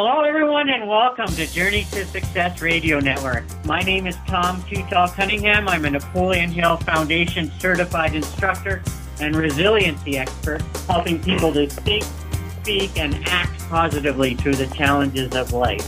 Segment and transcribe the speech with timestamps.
[0.00, 3.42] Hello, everyone, and welcome to Journey to Success Radio Network.
[3.64, 5.66] My name is Tom Too Tall Cunningham.
[5.66, 8.80] I'm a Napoleon Hill Foundation certified instructor
[9.18, 12.04] and resiliency expert, helping people to think,
[12.60, 15.84] speak, and act positively through the challenges of life.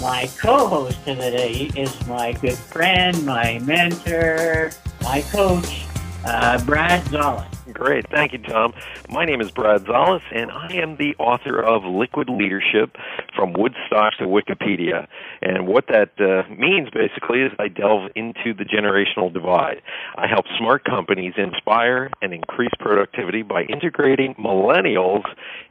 [0.00, 4.70] My co-host today is my good friend, my mentor,
[5.02, 5.86] my coach,
[6.24, 7.59] uh, Brad Szollose.
[7.80, 8.10] Great.
[8.10, 8.74] Thank you, Tom.
[9.08, 12.94] My name is Brad Szollose, and I am the author of Liquid Leadership
[13.34, 15.06] From Woodstock to Wikipedia.
[15.40, 19.80] And what that uh, means, basically, is I delve into the generational divide.
[20.14, 25.24] I help smart companies inspire and increase productivity by integrating millennials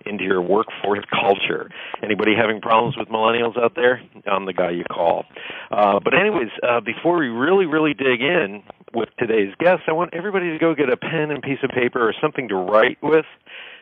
[0.04, 1.70] into your workforce culture.
[2.02, 4.02] Anybody having problems with millennials out there?
[4.26, 5.26] I'm the guy you call.
[5.70, 10.14] Uh, but anyways, uh, before we really, really dig in with today's guest, I want
[10.14, 13.26] everybody to go get a pen and piece of paper or something to write with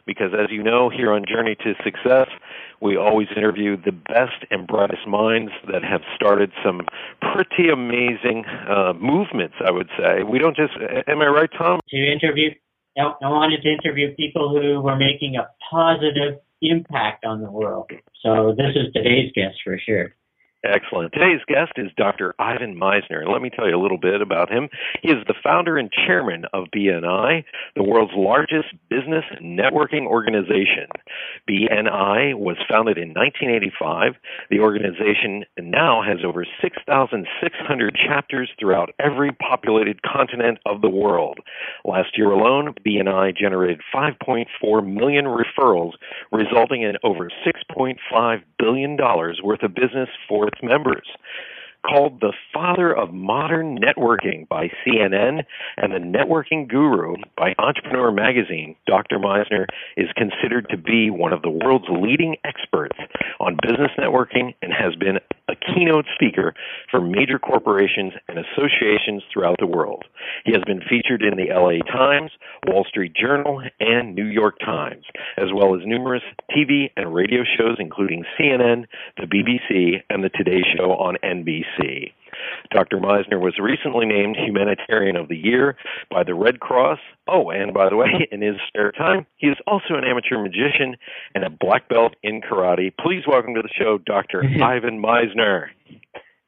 [0.07, 2.29] because as you know here on Journey to Success,
[2.81, 6.81] we always interview the best and brightest minds that have started some
[7.33, 10.23] pretty amazing uh, movements, I would say.
[10.23, 10.73] We don't just,
[11.07, 11.81] am I right, Tom?
[11.89, 12.51] To interview,
[12.97, 17.91] I wanted to interview people who were making a positive impact on the world.
[18.23, 20.15] So this is today's guest for sure.
[20.67, 21.13] Excellent.
[21.13, 22.35] Today's guest is Dr.
[22.39, 23.25] Ivan Misner.
[23.31, 24.67] let me tell you a little bit about him.
[25.01, 30.87] He is the founder and chairman of BNI, the world's largest business networking organization.
[31.49, 34.15] BNI was founded in 1985.
[34.49, 41.39] The organization now has over 6,600 chapters throughout every populated continent of the world.
[41.85, 45.93] Last year alone, BNI generated 5.4 million referrals,
[46.29, 51.07] resulting in over $6.5 billion worth of business for members.
[51.87, 55.43] Called the father of modern networking by CNN
[55.77, 59.19] and the networking guru by Entrepreneur Magazine, Dr.
[59.19, 62.97] Misner is considered to be one of the world's leading experts
[63.39, 66.53] on business networking and has been a keynote speaker
[66.91, 70.03] for major corporations and associations throughout the world.
[70.43, 72.31] He has been featured in the LA Times,
[72.67, 75.05] Wall Street Journal, and New York Times,
[75.37, 80.61] as well as numerous TV and radio shows including CNN, the BBC, and the Today
[80.75, 81.76] Show on NBC.
[82.71, 82.97] Dr.
[82.97, 85.77] Misner was recently named Humanitarian of the Year
[86.11, 86.99] by the Red Cross.
[87.27, 90.95] Oh, and by the way, in his spare time, he is also an amateur magician
[91.35, 92.91] and a black belt in karate.
[92.99, 94.43] Please welcome to the show Dr.
[94.61, 95.67] Ivan Misner.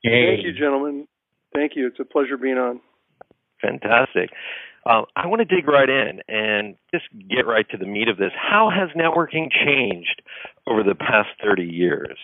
[0.03, 0.35] Hey.
[0.35, 1.07] Thank you, gentlemen.
[1.53, 1.87] Thank you.
[1.87, 2.81] It's a pleasure being on.
[3.61, 4.29] Fantastic.
[4.85, 8.17] Uh, I want to dig right in and just get right to the meat of
[8.17, 8.31] this.
[8.35, 10.21] How has networking changed
[10.67, 12.17] over the past 30 years?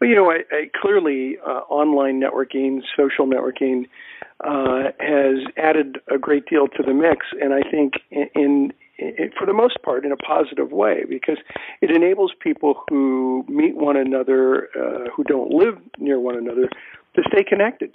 [0.00, 3.84] Well, you know, I, I clearly uh, online networking, social networking,
[4.42, 9.30] uh, has added a great deal to the mix, and I think in, in, in
[9.38, 11.36] for the most part in a positive way because
[11.82, 16.68] it enables people who meet one another uh, who don't live near one another
[17.16, 17.94] to stay connected.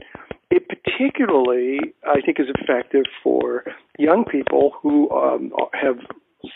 [0.51, 3.63] It particularly, I think, is effective for
[3.97, 5.97] young people who um, have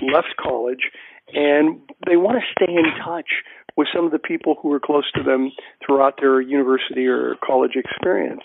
[0.03, 0.91] left college
[1.33, 3.29] and they want to stay in touch
[3.79, 5.53] with some of the people who were close to them
[5.85, 8.41] throughout their university or college experience.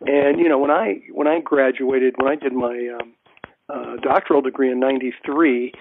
[0.00, 3.12] And you know, when I when I graduated, when I did my um,
[3.68, 5.72] uh, doctoral degree in '93,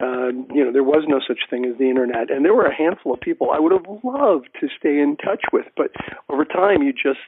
[0.00, 0.06] uh,
[0.52, 3.14] you know, there was no such thing as the internet, and there were a handful
[3.14, 5.92] of people I would have loved to stay in touch with, but
[6.28, 7.20] over time, you just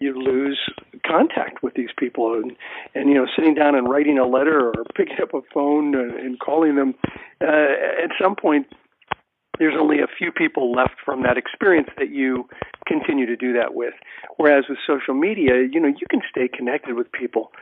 [0.00, 0.58] you lose
[1.06, 2.40] contact with these people.
[2.40, 2.56] And
[2.94, 6.12] and you know sitting down and writing a letter or picking up a phone and,
[6.12, 6.94] and calling them
[7.42, 8.66] uh, at some point
[9.60, 12.48] there's only a few people left from that experience that you
[12.86, 13.92] continue to do that with.
[14.38, 17.52] Whereas with social media, you know, you can stay connected with people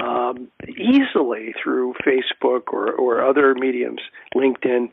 [0.00, 4.00] um, easily through Facebook or, or other mediums,
[4.36, 4.90] LinkedIn,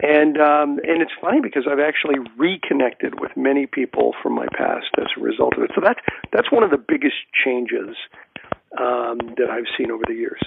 [0.00, 4.86] and um, and it's funny because I've actually reconnected with many people from my past
[4.98, 5.72] as a result of it.
[5.74, 6.00] So that's
[6.32, 7.96] that's one of the biggest changes
[8.78, 10.40] um, that I've seen over the years.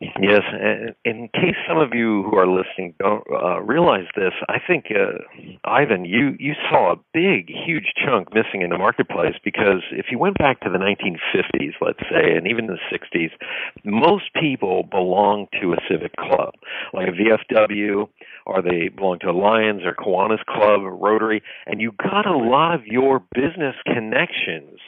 [0.00, 0.42] Yes,
[1.04, 5.18] in case some of you who are listening don't uh, realize this, I think uh,
[5.64, 10.18] Ivan, you you saw a big, huge chunk missing in the marketplace because if you
[10.20, 13.30] went back to the 1950s, let's say, and even the 60s,
[13.84, 16.54] most people belonged to a civic club,
[16.92, 18.08] like a VFW,
[18.46, 22.38] or they belonged to a Lions or Kiwanis Club or Rotary, and you got a
[22.38, 24.78] lot of your business connections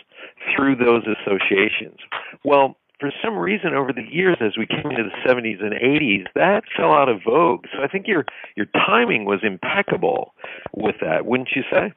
[0.54, 1.98] through those associations.
[2.44, 6.26] Well, for some reason over the years as we came into the 70s and 80s
[6.34, 8.24] that fell out of vogue so i think your
[8.56, 10.34] your timing was impeccable
[10.74, 11.92] with that wouldn't you say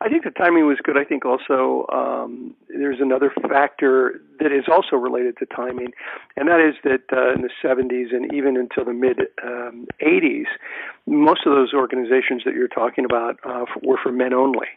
[0.00, 0.98] I think the timing was good.
[0.98, 5.92] I think also um, there's another factor that is also related to timing,
[6.36, 10.46] and that is that uh, in the 70s and even until the mid um, 80s,
[11.06, 14.68] most of those organizations that you're talking about uh, were for men only.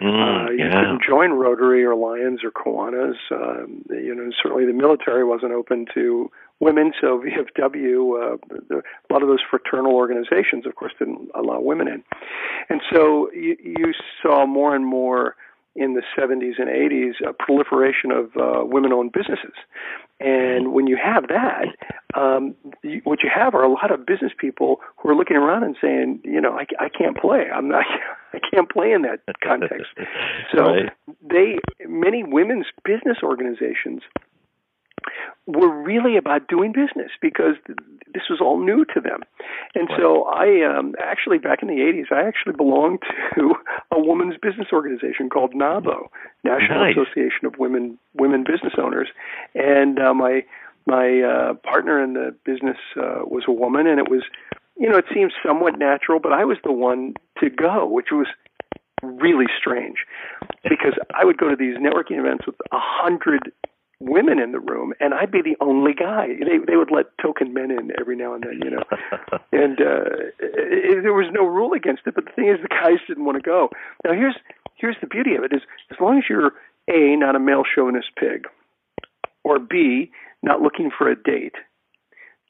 [0.00, 0.70] Mm, uh, you yeah.
[0.70, 3.16] couldn't join Rotary or Lions or Kiwanis.
[3.30, 6.30] Um, you know, certainly the military wasn't open to
[6.60, 7.22] women, so
[7.58, 8.36] VFW, uh,
[8.68, 12.02] the, a lot of those fraternal organizations, of course, didn't allow women in.
[12.68, 13.92] And so you, you
[14.22, 15.36] saw more and more
[15.76, 19.54] in the 70s and 80s a proliferation of uh, women-owned businesses.
[20.20, 21.66] And when you have that,
[22.14, 25.64] um, you, what you have are a lot of business people who are looking around
[25.64, 27.46] and saying, you know, I, I can't play.
[27.52, 27.84] I'm not.
[28.34, 29.86] I can't play in that context.
[30.54, 30.90] So Right.
[31.22, 34.02] they, many women's business organizations
[35.46, 37.78] were really about doing business because th-
[38.14, 39.20] this was all new to them.
[39.74, 43.00] And so I um, actually back in the 80s, I actually belonged
[43.34, 43.54] to
[43.92, 46.08] a women's business organization called NAWBO,
[46.44, 46.96] National Nice.
[46.96, 49.08] Association of Women Women Business Owners,
[49.54, 50.44] and uh, my
[50.86, 54.22] my uh, partner in the business uh, was a woman, and it was
[54.76, 58.26] you know it seems somewhat natural, but I was the one to go, which was
[59.02, 59.98] really strange
[60.62, 63.52] because I would go to these networking events with a hundred
[64.00, 66.28] women in the room, and I'd be the only guy.
[66.28, 68.82] They they would let token men in every now and then, you know,
[69.52, 72.14] and uh, it, there was no rule against it.
[72.14, 73.70] But the thing is, the guys didn't want to go.
[74.04, 74.36] Now here's
[74.76, 76.52] here's the beauty of it: is as long as you're
[76.88, 78.46] a not a male chauvinist pig,
[79.42, 80.10] or b
[80.42, 81.54] not looking for a date,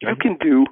[0.00, 0.66] you can do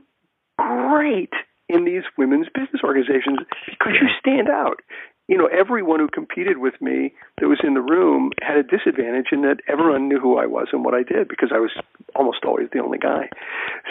[0.62, 1.32] great
[1.68, 4.80] in these women's business organizations because you stand out.
[5.28, 9.26] You know, everyone who competed with me that was in the room had a disadvantage
[9.32, 11.70] in that everyone knew who I was and what I did because I was
[12.14, 13.28] almost always the only guy.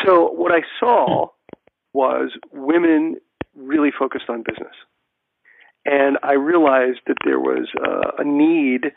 [0.05, 1.27] So what I saw
[1.93, 3.15] was women
[3.55, 4.75] really focused on business.
[5.85, 8.91] And I realized that there was uh, a need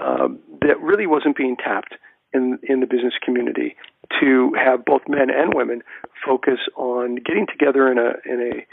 [0.00, 1.94] um, that really wasn't being tapped
[2.32, 3.76] in in the business community
[4.20, 5.82] to have both men and women
[6.26, 8.66] focus on getting together in a in a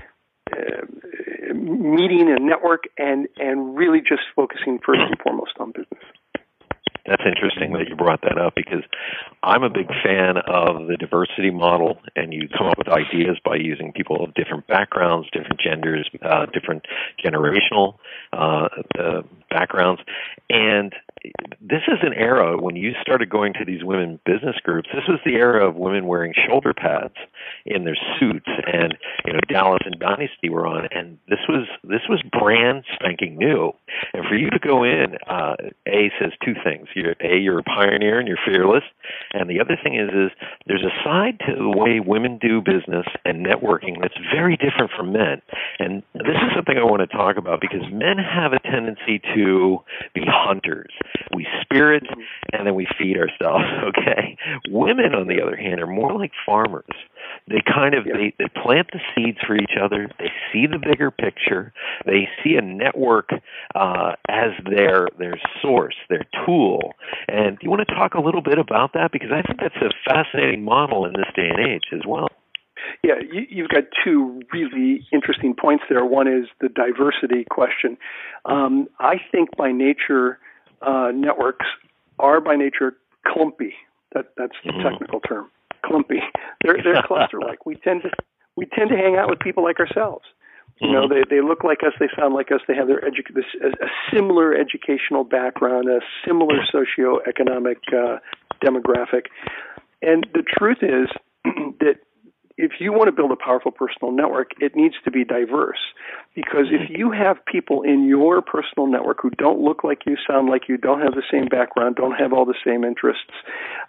[0.55, 6.03] uh, meeting and network and and really just focusing first and foremost on business.
[7.07, 8.83] That's interesting that you brought that up because
[9.41, 13.55] I'm a big fan of the diversity model, and you come up with ideas by
[13.55, 16.83] using people of different backgrounds, different genders, uh, different
[17.23, 17.95] generational
[18.33, 18.67] uh,
[18.99, 20.01] uh, backgrounds.
[20.49, 20.93] And
[21.61, 24.89] this is an era when you started going to these women business groups.
[24.93, 27.15] This was the era of women wearing shoulder pads
[27.65, 32.01] in their suits, and you know Dallas and Dynasty were on, and this was this
[32.09, 33.73] was brand spanking new.
[34.13, 35.55] And for you to go in, uh,
[35.87, 38.83] A says two things: you're A, you're a pioneer and you're fearless,
[39.33, 40.31] and the other thing is is
[40.67, 45.11] there's a side to the way women do business and networking that's very different from
[45.13, 45.41] men.
[45.79, 49.79] And this is something I want to talk about because men have a tendency to
[50.13, 50.91] be hunters.
[51.33, 52.03] We spirit
[52.53, 54.37] and then we feed ourselves, okay?
[54.69, 56.85] Women on the other hand are more like farmers.
[57.47, 60.09] They kind of they, they plant the seeds for each other.
[60.19, 61.73] They see the bigger picture.
[62.05, 63.29] They see a network
[63.75, 66.93] uh, as their their source, their tool.
[67.27, 69.75] And do you want to talk a little bit about that because I think that's
[69.77, 72.27] a fascinating model in this day and age as well.
[73.03, 76.05] Yeah, you, you've got two really interesting points there.
[76.05, 77.97] One is the diversity question.
[78.45, 80.39] Um, I think by nature,
[80.81, 81.65] uh, networks
[82.19, 83.73] are by nature clumpy.
[84.13, 84.83] That that's the Mhm.
[84.83, 85.49] technical term.
[85.83, 86.21] Clumpy.
[86.63, 87.65] They're they're cluster like.
[87.65, 88.11] We tend to
[88.55, 90.25] we tend to hang out with people like ourselves.
[90.79, 91.09] You know, Mhm.
[91.09, 93.69] they they look like us, they sound like us, they have their edu- this, a,
[93.85, 98.19] a similar educational background, a similar socioeconomic uh,
[98.61, 99.25] demographic,
[100.01, 101.09] and the truth is
[101.79, 101.97] that
[102.57, 105.79] if you want to build a powerful personal network, it needs to be diverse.
[106.35, 110.49] Because if you have people in your personal network who don't look like you, sound
[110.49, 113.31] like you, don't have the same background, don't have all the same interests,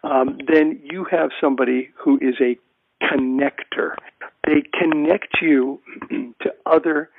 [0.04, 2.56] um, then you have somebody who is a
[3.02, 3.94] connector.
[4.46, 5.80] They connect you
[6.42, 7.10] to other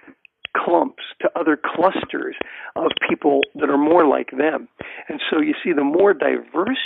[0.56, 2.36] clumps, to other clusters
[2.76, 4.68] of people that are more like them.
[5.08, 6.78] And so you see, the more diverse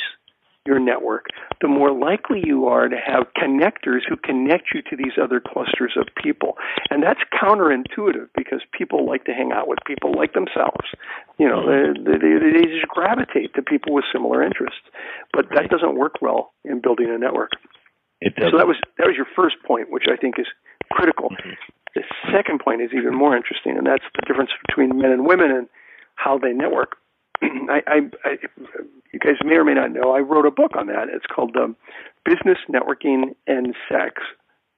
[0.66, 1.28] your network,
[1.62, 5.94] the more likely you are to have connectors who connect you to these other clusters
[6.00, 6.56] of people.
[6.90, 10.88] And that's counterintuitive because people like to hang out with people like themselves.
[11.38, 14.82] You know, they, they, they just gravitate to people with similar interests.
[15.34, 17.52] But that doesn't work well in building a network.
[18.22, 18.52] It does.
[18.52, 20.48] So that was that was your first point, which I think is
[20.92, 21.30] critical.
[21.30, 21.60] Mm-hmm.
[21.96, 25.52] The second point is even more interesting, and that's the difference between men and women
[25.52, 25.68] and
[26.16, 26.96] how they network.
[27.70, 28.32] I, I, I,
[29.12, 31.08] you guys may or may not know, I wrote a book on that.
[31.14, 31.76] It's called um,
[32.26, 34.22] Business Networking and Sex,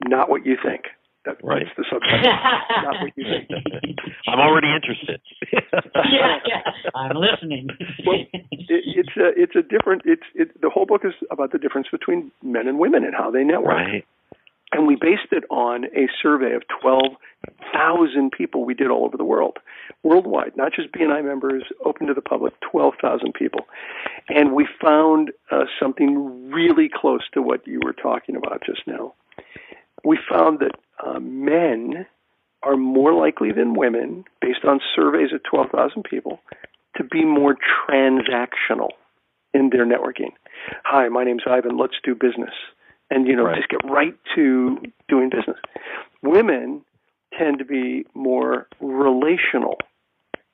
[0.06, 0.84] Not What You Think.
[1.24, 1.66] That, Right.
[1.66, 2.22] That's the subtitle.
[2.86, 3.50] Not what you think.
[4.28, 5.20] I'm already interested.
[5.52, 6.62] yeah, yeah.
[6.94, 7.66] I'm listening.
[8.06, 11.58] Well, it, it's a it's a different it's it, the whole book is about the
[11.58, 13.74] difference between men and women and how they network.
[13.74, 14.06] right.
[14.72, 19.24] And we based it on a survey of 12,000 people we did all over the
[19.24, 19.58] world,
[20.02, 23.66] worldwide, not just BNI members, open to the public, 12,000 people.
[24.28, 29.14] And we found uh, something really close to what you were talking about just now.
[30.04, 30.72] We found that
[31.04, 32.06] uh, men
[32.62, 36.40] are more likely than women, based on surveys of 12,000 people,
[36.96, 37.56] to be more
[37.88, 38.90] transactional
[39.54, 40.32] in their networking.
[40.84, 41.78] Hi, my name's Ivan.
[41.78, 42.54] Let's do business.
[43.10, 43.56] And, you know, Right.
[43.56, 45.58] just get right to doing business.
[46.22, 46.82] Women
[47.38, 49.78] tend to be more relational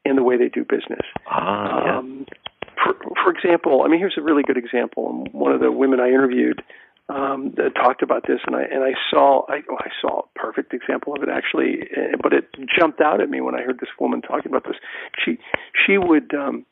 [0.04, 1.06] in the way they do business.
[1.26, 1.98] Ah, yeah.
[1.98, 2.26] Um,
[2.82, 5.24] for, for example, I mean, here's a really good example.
[5.32, 6.62] One of the women I interviewed
[7.08, 10.38] um, that talked about this, and I and I saw I, oh, I saw a
[10.38, 13.78] perfect example of it actually, eh, but it jumped out at me when I heard
[13.80, 14.76] this woman talking about this.
[15.24, 15.38] She
[15.84, 16.64] she would um,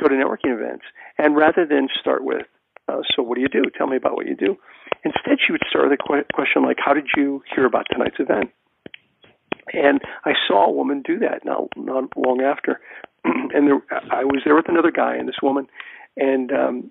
[0.00, 0.84] go to networking events,
[1.18, 2.46] and rather than start with,
[2.88, 3.64] uh, "So what do you do?
[3.76, 4.58] Tell me about what you do,"
[5.04, 8.18] instead she would start with a que- question like, "How did you hear about tonight's
[8.18, 8.50] event?"
[9.72, 12.80] And I saw a woman do that not not long after,
[13.24, 13.80] and there,
[14.10, 15.68] I was there with another guy and this woman,
[16.16, 16.90] and um,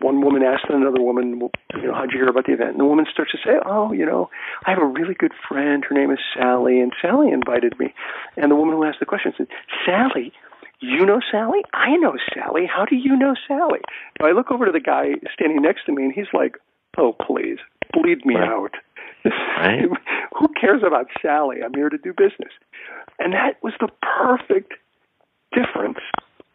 [0.00, 2.70] one woman asked another woman, well, you know, how'd you hear about the event?
[2.70, 4.30] And the woman starts to say, oh, you know,
[4.66, 5.84] I have a really good friend.
[5.88, 7.94] Her name is Sally, and Sally invited me.
[8.36, 9.48] And the woman who asked the question said,
[9.86, 10.32] Sally,
[10.80, 11.62] you know Sally?
[11.72, 12.66] I know Sally.
[12.72, 13.80] How do you know Sally?
[14.20, 16.56] Now I look over to the guy standing next to me, and he's like,
[16.98, 17.58] oh, please,
[17.92, 18.48] bleed me Right.
[18.48, 18.74] out.
[19.24, 19.88] Right.
[20.38, 21.58] Who cares about Sally?
[21.64, 22.52] I'm here to do business.
[23.18, 24.74] And that was the perfect
[25.52, 25.98] difference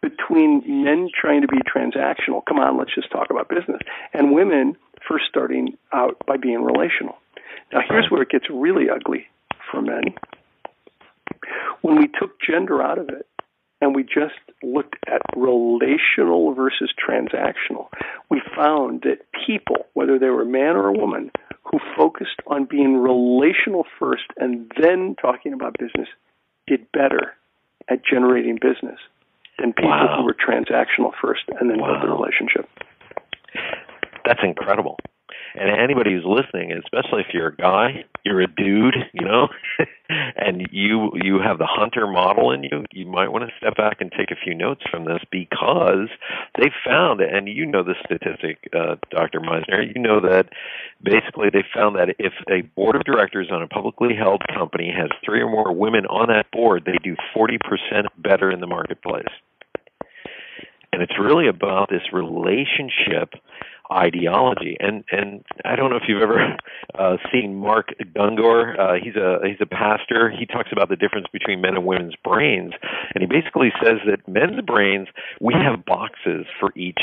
[0.01, 3.79] between men trying to be transactional, come on, let's just talk about business,
[4.13, 4.75] and women
[5.07, 7.15] first starting out by being relational.
[7.71, 9.27] Now, here's where it gets really ugly
[9.71, 10.03] for men.
[11.81, 13.25] When we took gender out of it
[13.83, 17.87] and we just looked at relational versus transactional,
[18.29, 21.29] we found that people, whether they were a man or a woman,
[21.63, 26.07] who focused on being relational first and then talking about business
[26.65, 27.33] did better
[27.89, 28.99] at generating business
[29.59, 30.15] than people Wow.
[30.19, 32.69] who were transactional first and then built the relationship.
[34.25, 34.97] That's incredible.
[35.55, 39.49] And anybody who's listening, especially if you're a guy, you're a dude, you know,
[40.09, 43.97] and you you have the hunter model in you, you might want to step back
[43.99, 46.09] and take a few notes from this because
[46.57, 49.39] they found, and you know the statistic, uh, Dr.
[49.41, 50.49] Misner, you know that
[51.03, 55.09] basically they found that if a board of directors on a publicly held company has
[55.23, 57.57] three or more women on that board, they do 40%
[58.17, 59.25] better in the marketplace.
[60.91, 63.33] And it's really about this relationship
[63.91, 64.77] ideology.
[64.79, 66.57] And and I don't know if you've ever
[66.97, 68.79] uh, seen Mark Gungor.
[68.79, 70.31] Uh, he's a he's a pastor.
[70.31, 72.73] He talks about the difference between men and women's brains,
[73.13, 75.07] and he basically says that men's brains
[75.41, 76.99] we have boxes for each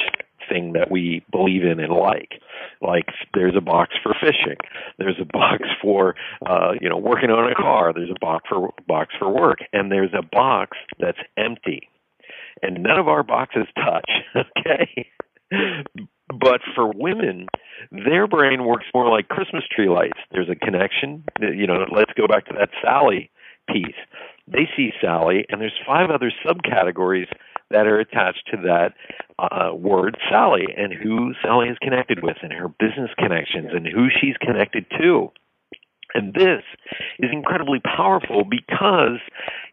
[0.49, 2.41] thing that we believe in and like.
[2.81, 4.57] Like there's a box for fishing,
[4.99, 8.71] there's a box for uh, you know working on a car, there's a box for
[8.87, 11.89] box for work, and there's a box that's empty.
[12.63, 14.11] And none of our boxes touch,
[14.59, 15.09] okay?
[16.39, 17.47] But for women,
[17.91, 20.19] their brain works more like Christmas tree lights.
[20.31, 21.25] There's a connection.
[21.41, 23.31] You know, let's go back to that Sally
[23.69, 23.97] piece.
[24.47, 27.27] They see Sally, and there's five other subcategories
[27.71, 28.95] that are attached to that
[29.39, 34.09] uh, word Sally and who Sally is connected with and her business connections and who
[34.21, 35.31] she's connected to.
[36.15, 36.63] And this
[37.21, 39.21] is incredibly powerful because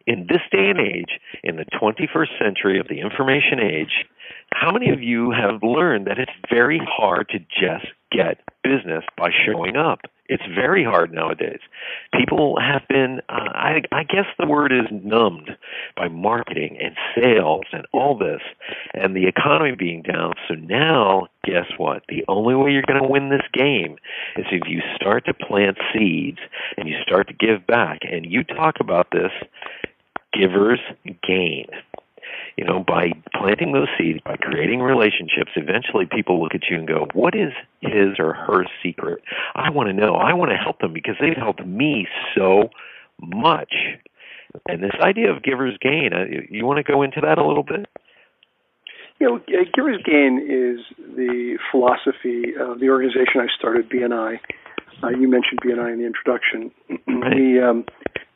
[0.06, 4.06] in this day and age, in the 21st century of the information age,
[4.52, 9.30] how many of you have learned that it's very hard to just get business by
[9.46, 10.00] showing up?
[10.28, 11.60] It's very hard nowadays.
[12.12, 15.50] People have been, uh, I, I guess the word is numbed
[15.96, 18.42] by marketing and sales and all this,
[18.92, 20.34] and the economy being down.
[20.46, 22.02] So now, guess what?
[22.08, 23.96] The only way you're going to win this game
[24.36, 26.40] is if you start to plant seeds
[26.76, 28.00] and you start to give back.
[28.02, 29.32] And you talk about this
[30.32, 30.80] givers
[31.26, 31.66] gain.
[32.56, 36.86] You know, by planting those seeds, by creating relationships, eventually people look at you and
[36.86, 39.22] go, "What is his or her secret?
[39.54, 40.14] I want to know.
[40.14, 42.70] I want to help them because they've helped me so
[43.20, 43.74] much."
[44.68, 47.62] And this idea of giver's gain, uh, you want to go into that a little
[47.62, 47.86] bit?
[49.20, 49.40] You know,
[49.74, 50.78] Giver's Gain is
[51.16, 54.38] the philosophy of the organization I started, BNI.
[55.02, 56.70] Uh, you mentioned BNI in the introduction.
[57.08, 57.58] Right.
[57.62, 57.84] um,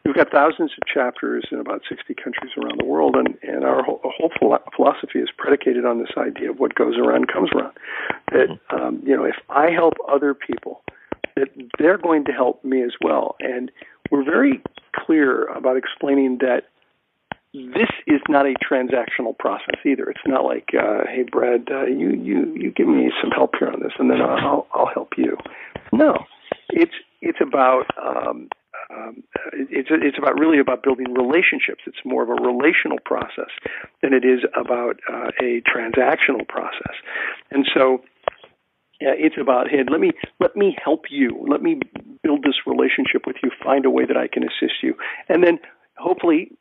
[0.05, 3.83] we've got thousands of chapters in about 60 countries around the world, and, and our
[3.83, 4.31] whole, whole
[4.75, 7.77] philosophy is predicated on this idea of what goes around comes around.
[8.33, 10.83] That, um, you know, if I help other people,
[11.37, 13.37] that they're going to help me as well.
[13.41, 13.71] And
[14.11, 14.63] we're very
[14.95, 16.65] clear about explaining that
[17.55, 20.09] this is not a transactional process either.
[20.09, 23.69] It's not like, uh, hey, Brad, uh, you you you give me some help here
[23.69, 25.37] on this, and then I'll I'll help you.
[25.93, 26.17] No,
[26.71, 28.49] it's it's about um,
[28.95, 29.23] um,
[29.53, 31.83] it's it's about really about building relationships.
[31.87, 33.51] It's more of a relational process
[34.03, 36.97] than it is about uh, a transactional process,
[37.51, 38.03] and so.
[39.01, 41.45] Yeah, it's about hey, let me let me help you.
[41.49, 41.81] Let me
[42.23, 43.51] build this relationship with you.
[43.65, 44.95] Find a way that I can assist you,
[45.29, 45.59] and then
[45.99, 46.53] hopefully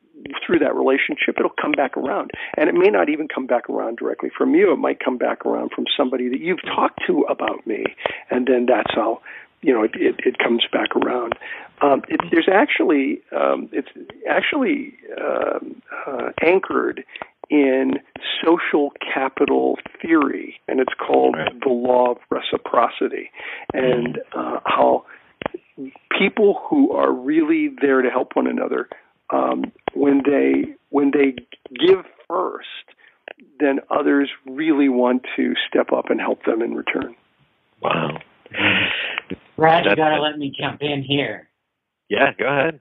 [0.44, 2.30] through that relationship, it'll come back around.
[2.56, 4.72] And it may not even come back around directly from you.
[4.72, 7.84] It might come back around from somebody that you've talked to about me.
[8.30, 9.20] And then that's how,
[9.62, 11.34] you know, it, it, it comes back around.
[11.80, 13.88] Um, it, there's actually, um, it's
[14.28, 15.58] actually uh,
[16.06, 17.04] uh, anchored
[17.50, 17.98] in
[18.44, 23.30] social capital theory, and it's called the law of reciprocity,
[23.72, 25.04] and uh, how
[26.18, 28.88] people who are really there to help one another
[29.30, 31.34] um, when they when they
[31.74, 32.66] give first,
[33.60, 37.14] then others really want to step up and help them in return.
[37.80, 38.18] Wow.
[39.56, 41.48] Brad, you got to let me jump in here.
[42.08, 42.80] Yeah, go ahead.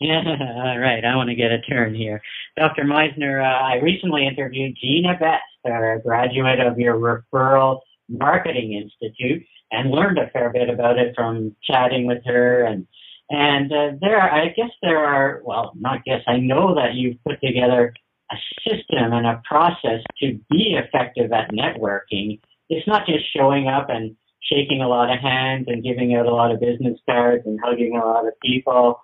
[0.00, 1.04] Yeah, all right.
[1.04, 2.20] I want to get a turn here.
[2.56, 2.84] Dr.
[2.84, 9.90] Misner, uh, I recently interviewed Gina Best, a graduate of your Referral Marketing Institute, and
[9.90, 12.86] learned a fair bit about it from chatting with her and
[13.30, 17.40] and uh, there, I guess there are, well, not guess, I know that you've put
[17.42, 17.92] together
[18.30, 18.36] a
[18.66, 22.40] system and a process to be effective at networking.
[22.70, 26.34] It's not just showing up and shaking a lot of hands and giving out a
[26.34, 29.00] lot of business cards and hugging a lot of people.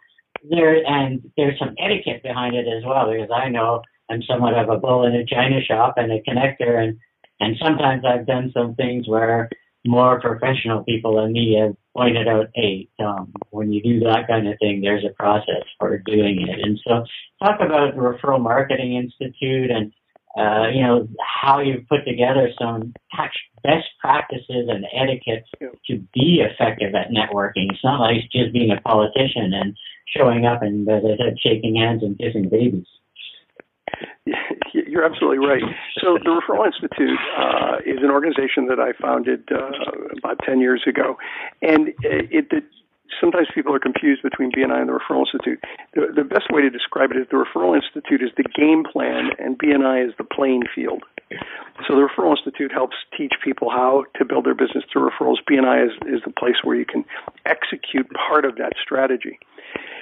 [0.48, 4.68] There and there's some etiquette behind it as well because I know I'm somewhat of
[4.68, 6.98] a bull in a china shop and a connector and
[7.40, 9.50] and sometimes I've done some things where
[9.86, 14.48] more professional people than me have pointed out, hey, Tom, when you do that kind
[14.48, 16.58] of thing, there's a process for doing it.
[16.62, 17.04] And so
[17.42, 19.92] talk about Referral Marketing Institute and,
[20.36, 22.92] uh, you know, how you've put together some
[23.62, 27.70] best practices and etiquette to be effective at networking.
[27.70, 31.76] It's not like just being a politician and showing up and, as I said, shaking
[31.76, 32.86] hands and kissing babies.
[34.72, 35.62] You're absolutely right.
[36.00, 39.70] So the Referral Institute uh, is an organization that I founded uh,
[40.18, 41.16] about 10 years ago,
[41.62, 42.64] and it, it,
[43.20, 45.62] sometimes people are confused between BNI and the Referral Institute.
[45.94, 49.30] The, the best way to describe it is the Referral Institute is the game plan,
[49.38, 51.02] and BNI is the playing field.
[51.88, 55.36] So the Referral Institute helps teach people how to build their business through referrals.
[55.50, 57.04] BNI is, is the place where you can
[57.46, 59.38] execute part of that strategy.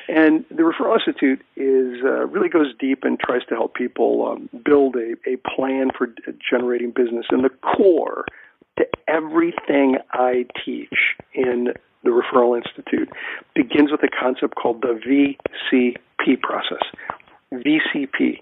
[0.09, 4.49] And the Referral Institute is uh, really goes deep and tries to help people um,
[4.65, 6.09] build a, a plan for
[6.51, 7.27] generating business.
[7.31, 8.25] And the core
[8.79, 10.95] to everything I teach
[11.35, 11.75] in
[12.12, 13.09] the Referral Institute
[13.55, 16.83] begins with a concept called the VCP process.
[17.53, 18.40] VCP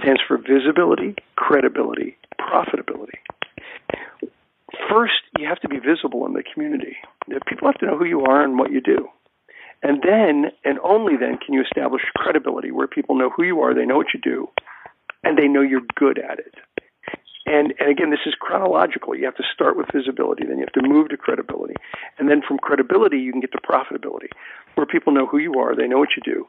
[0.00, 3.18] stands for visibility, credibility, profitability.
[4.88, 6.96] First, you have to be visible in the community.
[7.46, 9.08] People have to know who you are and what you do.
[9.82, 13.74] And then, and only then, can you establish credibility where people know who you are,
[13.74, 14.48] they know what you do,
[15.24, 16.54] and they know you're good at it.
[17.46, 19.14] And, and again, this is chronological.
[19.14, 21.74] You have to start with visibility, then you have to move to credibility.
[22.18, 24.28] And then from credibility, you can get to profitability,
[24.74, 26.46] where people know who you are, they know what you do,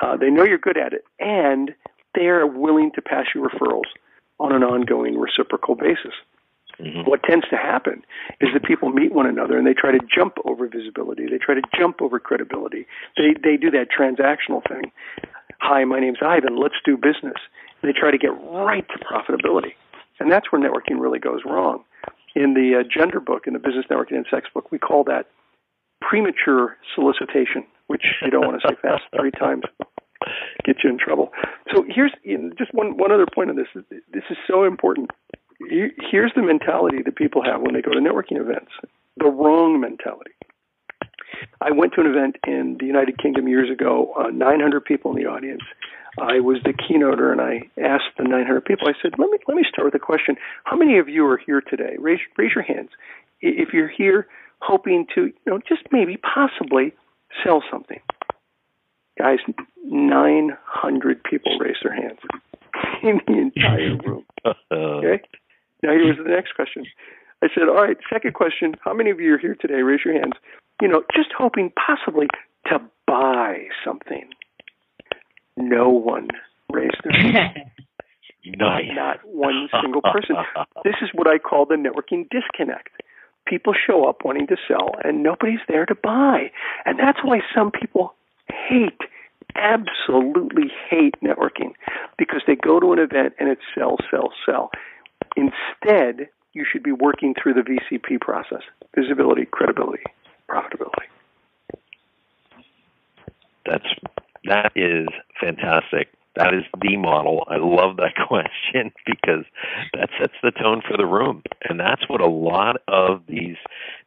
[0.00, 1.74] uh, they know you're good at it, and
[2.14, 3.90] they are willing to pass you referrals
[4.38, 6.14] on an ongoing reciprocal basis.
[6.80, 7.10] Mm-hmm.
[7.10, 8.04] What tends to happen
[8.40, 11.26] is that people meet one another and they try to jump over visibility.
[11.26, 12.86] They try to jump over credibility.
[13.16, 14.92] They they do that transactional thing.
[15.58, 16.56] Hi, my name's Ivan.
[16.56, 17.38] Let's do business.
[17.82, 19.74] They try to get right to profitability,
[20.20, 21.84] and that's where networking really goes wrong.
[22.34, 25.26] In the uh, gender book, in the business networking and sex book, we call that
[26.00, 29.62] premature solicitation, which you don't want to say fast three times
[30.64, 31.32] get you in trouble.
[31.72, 32.12] So here's
[32.58, 33.68] just one one other point on this.
[34.12, 35.10] This is so important
[36.10, 38.70] here's the mentality that people have when they go to networking events
[39.16, 40.30] the wrong mentality.
[41.60, 45.20] I went to an event in the United Kingdom years ago, uh, 900 people in
[45.20, 45.62] the audience.
[46.20, 48.88] I was the keynoter, and I asked the 900 people.
[48.88, 50.36] I said, "Let me let me start with a question.
[50.64, 51.96] How many of you are here today?
[51.98, 52.90] Raise raise your hands.
[53.40, 54.26] If you're here
[54.60, 56.92] hoping to, you know, just maybe possibly
[57.44, 58.00] sell something."
[59.18, 59.38] Guys,
[59.84, 62.18] 900 people raised their hands
[63.02, 64.24] in the entire room.
[64.70, 65.22] Okay.
[65.82, 66.84] Now here's the next question.
[67.42, 68.74] I said, all right, second question.
[68.80, 69.82] How many of you are here today?
[69.82, 70.34] Raise your hands.
[70.82, 72.26] You know, just hoping possibly
[72.66, 74.28] to buy something.
[75.58, 76.28] No one
[76.72, 77.56] raised their hand.
[78.46, 78.84] nice.
[78.94, 80.36] Not one single person.
[80.84, 82.90] this is what I call the networking disconnect.
[83.46, 86.50] People show up wanting to sell and nobody's there to buy.
[86.84, 88.14] And that's why some people
[88.68, 89.00] hate,
[89.56, 91.72] absolutely hate networking
[92.18, 94.70] because they go to an event and it's sell, sell, sell.
[95.36, 98.62] Instead, you should be working through the VCP process
[98.94, 100.02] visibility, credibility,
[100.48, 101.08] profitability.
[103.66, 103.86] That's
[104.44, 105.08] that is
[105.40, 106.08] fantastic.
[106.36, 107.44] That is the model.
[107.48, 109.44] I love that question because
[109.94, 111.42] that sets the tone for the room.
[111.68, 113.56] And that's what a lot of these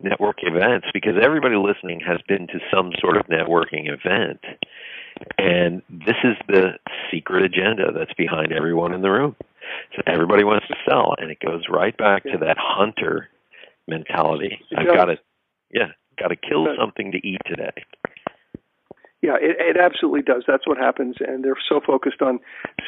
[0.02, 4.40] network events, because everybody listening has been to some sort of networking event.
[5.38, 6.76] And this is the
[7.12, 9.36] secret agenda that's behind everyone in the room.
[9.96, 13.30] So everybody wants to sell, and it goes right back to that hunter
[13.88, 14.60] mentality.
[14.76, 15.18] I've got to,
[15.74, 17.84] yeah, got to kill something to eat today.
[19.22, 20.44] Yeah, it, it absolutely does.
[20.48, 22.40] That's what happens, and they're so focused on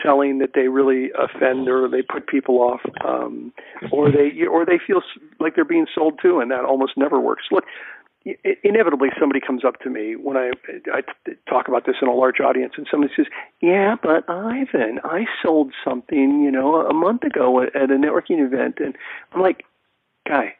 [0.01, 3.53] selling that they really offend or they put people off, um,
[3.91, 5.01] or they or they feel
[5.39, 7.43] like they're being sold to, and that almost never works.
[7.51, 7.65] Look,
[8.63, 10.51] inevitably somebody comes up to me when I
[10.91, 11.01] I
[11.47, 13.27] talk about this in a large audience, and somebody says,
[13.61, 18.43] "Yeah, but Ivan, I sold something, you know, a month ago at, at a networking
[18.43, 18.95] event," and
[19.33, 19.65] I'm like,
[20.27, 20.55] "Guy,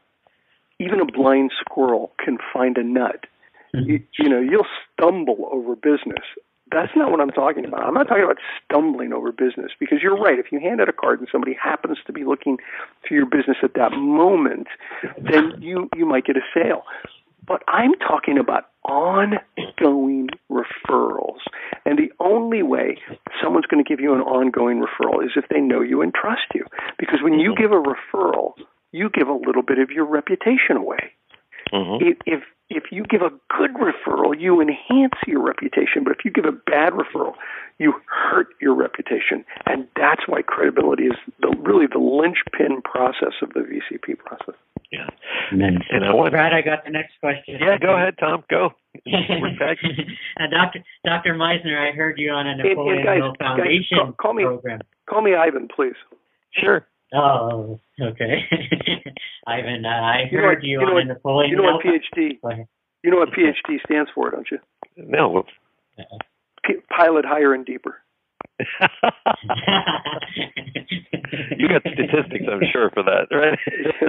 [0.79, 3.25] even a blind squirrel can find a nut."
[3.73, 6.23] You, you know, you'll stumble over business.
[6.71, 7.83] That's not what I'm talking about.
[7.83, 10.39] I'm not talking about stumbling over business because you're right.
[10.39, 12.57] If you hand out a card and somebody happens to be looking
[13.07, 14.67] for your business at that moment,
[15.17, 16.83] then you you might get a sale.
[17.45, 21.39] But I'm talking about ongoing referrals.
[21.85, 22.97] And the only way
[23.41, 26.47] someone's going to give you an ongoing referral is if they know you and trust
[26.53, 26.65] you.
[26.97, 27.61] Because when you mm-hmm.
[27.61, 28.53] give a referral,
[28.91, 31.11] you give a little bit of your reputation away.
[31.73, 32.13] Mm-hmm.
[32.25, 36.03] If if you give a good referral, you enhance your reputation.
[36.03, 37.33] But if you give a bad referral,
[37.77, 39.43] you hurt your reputation.
[39.65, 44.55] And that's why credibility is the, really the linchpin process of the VCP process.
[44.91, 45.07] Yeah.
[45.51, 47.57] And, and I want Brad, I got the next question.
[47.59, 48.43] Yeah, go ahead, Tom.
[48.49, 48.69] Go.
[49.07, 50.79] uh, Dr.
[51.03, 51.33] Dr.
[51.33, 54.33] Misner, I heard you on a Napoleon and, and guys, Hill Foundation guys, call, call
[54.33, 54.81] me, program.
[55.09, 55.95] Call me Ivan, please.
[56.53, 56.85] Sure.
[57.13, 58.43] Oh, okay.
[59.47, 61.63] Ivan, uh, I you heard know, you, you know on what, a Napoleon You know
[61.63, 62.39] what PhD?
[63.03, 64.59] You know what PhD stands for, don't you?
[64.95, 65.43] No.
[66.65, 67.97] P- pilot higher and deeper.
[71.57, 73.59] you got statistics, I'm sure, for that, right?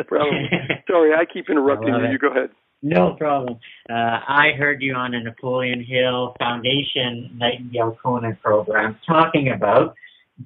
[0.06, 0.48] Probably.
[0.88, 2.04] Sorry, I keep interrupting I you.
[2.04, 2.12] it.
[2.12, 2.50] You go ahead.
[2.82, 3.58] No problem.
[3.88, 9.94] Uh, I heard you on a Napoleon Hill Foundation Nightingale Conant program talking about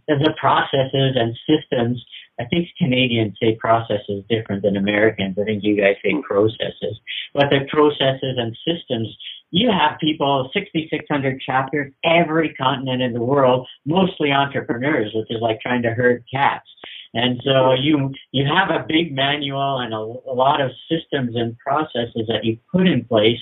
[0.06, 2.04] the processes and systems.
[2.40, 5.36] I think Canadians say processes different than Americans.
[5.40, 6.98] I think you guys say processes.
[7.34, 9.08] But the processes and systems,
[9.50, 15.60] you have people, 6,600 chapters, every continent in the world, mostly entrepreneurs, which is like
[15.60, 16.68] trying to herd cats.
[17.14, 21.56] And so you you have a big manual and a, a lot of systems and
[21.58, 23.38] processes that you put in place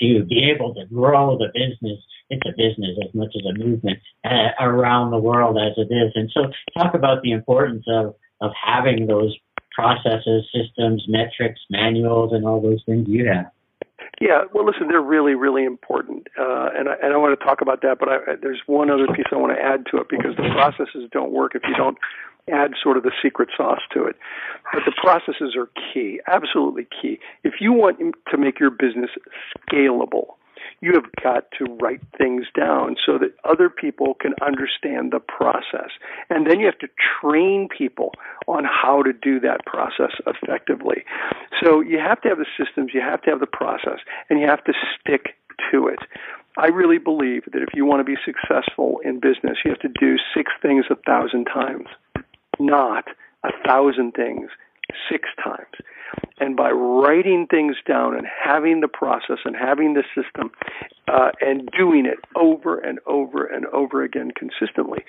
[0.00, 1.98] to be able to grow the business.
[2.30, 6.12] It's a business as much as a movement uh, around the world as it is.
[6.14, 9.36] And so talk about the importance of, of having those
[9.72, 13.50] processes, systems, metrics, manuals, and all those things you have.
[14.20, 17.62] Yeah, well, listen, they're really, really important, uh, and I, and I want to talk
[17.62, 17.98] about that.
[17.98, 21.08] But I, there's one other piece I want to add to it because the processes
[21.10, 21.96] don't work if you don't
[22.52, 24.16] add sort of the secret sauce to it.
[24.72, 27.18] But the processes are key, absolutely key.
[27.44, 27.98] If you want
[28.30, 29.10] to make your business
[29.70, 30.34] scalable,
[30.80, 35.90] you have got to write things down so that other people can understand the process.
[36.30, 36.88] And then you have to
[37.20, 38.12] train people
[38.48, 41.04] on how to do that process effectively.
[41.62, 44.46] So you have to have the systems, you have to have the process, and you
[44.46, 45.36] have to stick
[45.70, 45.98] to it.
[46.56, 50.00] I really believe that if you want to be successful in business, you have to
[50.00, 51.86] do six things a thousand times,
[52.58, 53.04] not
[53.44, 54.50] a thousand things
[55.10, 55.66] six times.
[56.38, 60.50] And by writing things down and having the process and having the system
[61.08, 65.04] uh, and doing it over and over and over again consistently,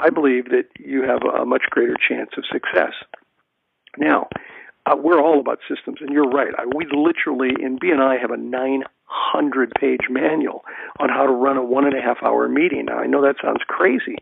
[0.00, 2.92] I believe that you have a much greater chance of success.
[3.98, 4.28] Now,
[4.86, 6.52] uh, we're all about systems, and you're right.
[6.56, 10.64] I, we literally in BNI have a 900 page manual
[11.00, 12.84] on how to run a one and a half hour meeting.
[12.86, 14.16] Now I know that sounds crazy,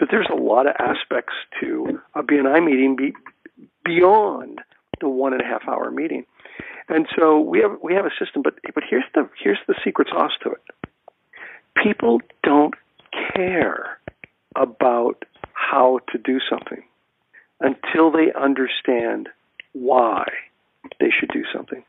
[0.00, 3.12] but there's a lot of aspects to a BNI meeting be,
[3.84, 4.60] beyond
[5.00, 6.24] the one and a half hour meeting.
[6.88, 10.08] And so we have we have a system, but but here's the here's the secret
[10.10, 10.62] sauce to it.
[11.82, 12.74] People don't
[13.34, 13.98] care
[14.56, 16.82] about how to do something
[17.60, 19.28] until they understand
[19.72, 20.24] why
[21.00, 21.84] they should do something.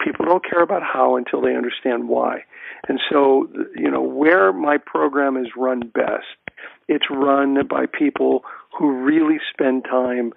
[0.00, 2.44] People don't care about how until they understand why.
[2.88, 6.26] And so, you know, where my program is run best,
[6.88, 8.44] it's run by people
[8.76, 10.32] who really spend time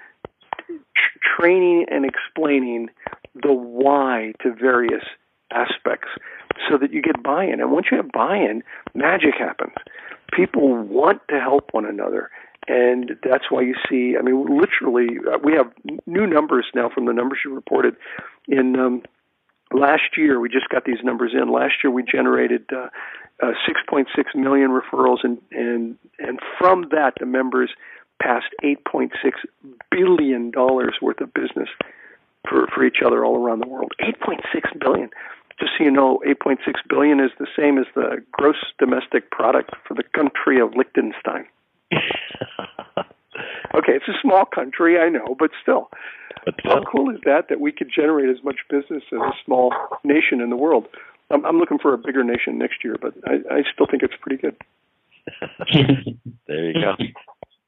[1.38, 2.90] training and explaining
[3.36, 5.04] the why to various
[5.52, 6.10] aspects
[6.70, 7.60] so that you get buy in.
[7.60, 9.74] And once you have buy in, magic happens.
[10.32, 12.30] People want to help one another.
[12.68, 15.72] And that's why you see, I mean, literally, uh, we have
[16.06, 17.96] new numbers now from the numbers you reported.
[18.48, 19.04] In um,
[19.74, 21.52] last year, we just got these numbers in.
[21.52, 22.88] Last year, we generated uh,
[23.42, 24.06] uh, 6.6
[24.36, 27.72] million referrals, and, and, and from that, the members
[28.24, 29.10] passed 8.6
[29.92, 31.70] billion dollars worth of business
[32.48, 33.92] for for each other all around the world.
[34.02, 35.10] 8.6 billion.
[35.60, 36.58] Just so you know, 8.6
[36.90, 41.46] billion is the same as the gross domestic product for the country of Liechtenstein.
[43.76, 45.90] okay, it's a small country, I know, but still.
[46.44, 49.74] But How cool is that that we could generate as much business as a small
[50.04, 50.88] nation in the world?
[51.30, 54.16] I'm, I'm looking for a bigger nation next year, but I, I still think it's
[54.20, 54.56] pretty good.
[56.48, 56.96] there you go.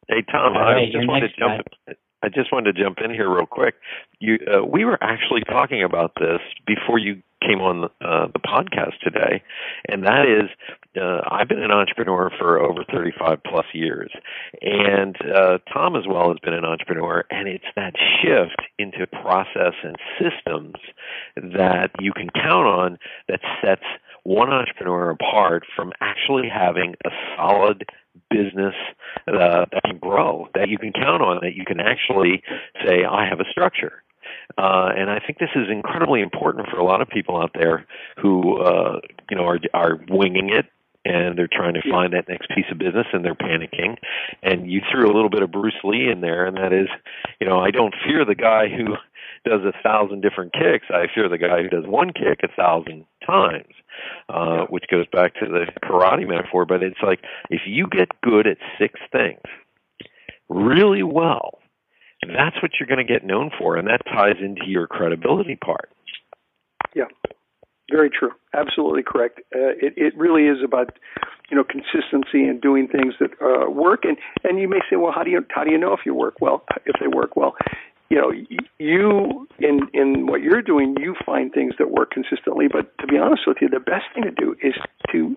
[0.08, 1.98] Hey Tom, I just wanted to jump.
[2.22, 3.76] I just wanted to jump in here real quick.
[4.20, 8.98] You, uh, we were actually talking about this before you came on uh, the podcast
[9.04, 9.44] today,
[9.88, 10.50] and that is,
[11.00, 14.12] uh, I've been an entrepreneur for over 35 plus years,
[14.62, 19.74] and uh, Tom as well has been an entrepreneur, and it's that shift into process
[19.84, 20.76] and systems
[21.36, 23.86] that you can count on that sets
[24.24, 27.86] one entrepreneur apart from actually having a solid
[28.30, 28.74] business
[29.28, 32.42] uh, that can grow, that you can count on, that you can actually
[32.86, 34.04] say, I have a structure.
[34.58, 37.86] Uh, and I think this is incredibly important for a lot of people out there
[38.18, 39.00] who, uh,
[39.30, 40.66] you know, are, are winging it
[41.06, 43.98] and they're trying to find that next piece of business and they're panicking.
[44.42, 46.88] And you threw a little bit of Bruce Lee in there, and that is,
[47.40, 48.96] you know, I don't fear the guy who
[49.48, 50.88] does a thousand different kicks.
[50.90, 53.74] I fear the guy who does one kick a thousand times,
[54.30, 56.66] uh, which goes back to the karate metaphor.
[56.66, 59.42] But it's like if you get good at six things
[60.50, 61.60] really well,
[62.28, 65.90] that's what you're going to get known for, and that ties into your credibility part.
[66.96, 67.06] Yeah,
[67.92, 68.32] very true.
[68.54, 69.40] Absolutely correct.
[69.54, 70.98] Uh, it it really is about
[71.50, 74.06] you know consistency and doing things that uh, work.
[74.06, 76.14] And and you may say, well, how do you how do you know if you
[76.14, 76.64] work well?
[76.86, 77.56] If they work well,
[78.10, 78.32] you know,
[78.78, 82.68] you in in what you're doing, you find things that work consistently.
[82.72, 84.74] But to be honest with you, the best thing to do is
[85.12, 85.36] to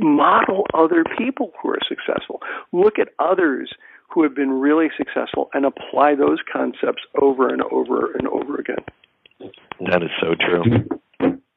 [0.00, 2.40] model other people who are successful.
[2.72, 3.72] Look at others
[4.10, 8.84] who have been really successful and apply those concepts over and over and over again.
[9.90, 10.62] That is so true.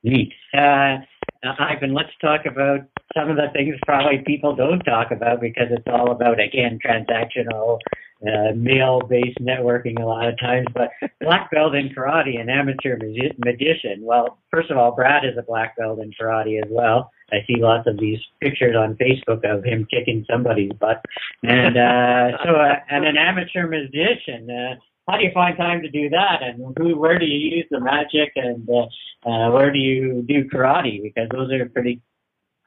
[0.03, 0.33] Neat.
[0.53, 0.97] Uh,
[1.43, 2.81] Ivan, let's talk about
[3.15, 7.79] some of the things probably people don't talk about because it's all about, again, transactional,
[8.25, 10.67] uh, male-based networking a lot of times.
[10.73, 10.89] But
[11.21, 14.01] black belt in karate, an amateur magi- magician.
[14.01, 17.11] Well, first of all, Brad is a black belt in karate as well.
[17.31, 21.03] I see lots of these pictures on Facebook of him kicking somebody's butt.
[21.43, 24.49] And uh, so, uh, and an amateur magician.
[24.49, 24.75] Uh,
[25.07, 26.41] how do you find time to do that?
[26.41, 28.33] And who, where do you use the magic?
[28.35, 31.01] And uh, uh, where do you do karate?
[31.01, 32.01] Because those are pretty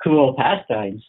[0.02, 1.04] cool pastimes.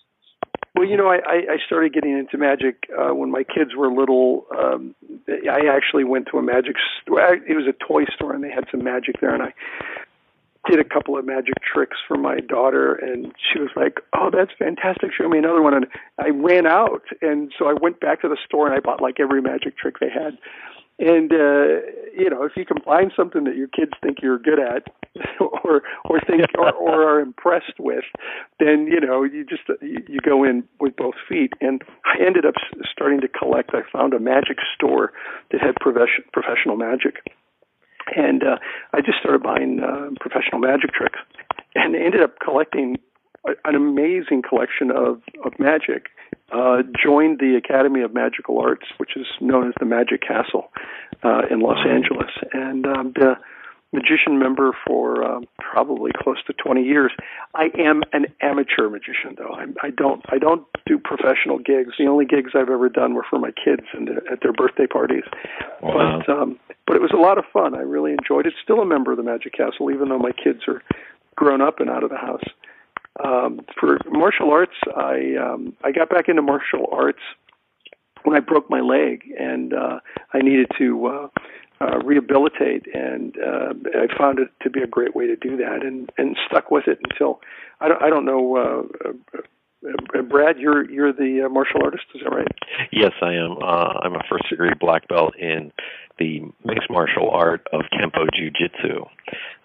[0.74, 4.46] Well, you know, I, I started getting into magic uh, when my kids were little.
[4.58, 4.96] Um,
[5.28, 7.36] I actually went to a magic store.
[7.36, 9.54] It was a toy store, and they had some magic there, and I
[10.70, 14.52] did a couple of magic tricks for my daughter and she was like oh that's
[14.60, 15.88] fantastic show me another one and
[16.20, 19.20] i ran out and so i went back to the store and i bought like
[19.20, 20.38] every magic trick they had
[21.02, 21.82] and uh
[22.16, 24.88] you know if you can find something that your kids think you're good at
[25.40, 28.06] or or think or, or are impressed with
[28.60, 32.46] then you know you just you, you go in with both feet and i ended
[32.46, 32.56] up
[32.90, 35.12] starting to collect i found a magic store
[35.52, 37.26] that had profession, professional magic
[38.16, 38.58] and uh,
[38.94, 41.20] I just started buying uh, professional magic tricks,
[41.76, 42.98] and ended up collecting
[43.66, 46.08] an amazing collection of of magic.
[46.52, 50.72] Uh, joined the Academy of Magical Arts, which is known as the Magic Castle
[51.24, 53.36] uh, in Los Angeles, and um, the
[53.94, 57.12] magician member for um, probably close to 20 years.
[57.54, 59.54] I am an amateur magician, though.
[59.54, 61.94] I, I don't I don't do professional gigs.
[61.98, 65.24] The only gigs I've ever done were for my kids and at their birthday parties.
[65.82, 66.22] Wow.
[66.26, 67.76] But um, but it was a lot of fun.
[67.76, 68.54] I really enjoyed it.
[68.64, 70.82] Still a member of the Magic Castle, even though my kids are
[71.36, 72.44] grown up and out of the house.
[73.24, 77.20] Um, for martial arts, I um, I got back into martial arts
[78.24, 80.00] when I broke my leg, and uh,
[80.34, 81.28] I needed to uh,
[81.82, 85.84] uh, rehabilitate, and uh, I found it to be a great way to do that,
[85.84, 87.42] and and stuck with it until
[87.80, 88.56] I don't I don't know.
[88.56, 89.42] Uh, uh,
[90.18, 92.48] uh, Brad, you're you're the uh, martial artist, is that right?
[92.92, 93.58] Yes, I am.
[93.62, 95.72] Uh, I'm a first degree black belt in
[96.20, 99.06] the mixed martial art of Kempo Jiu Jitsu,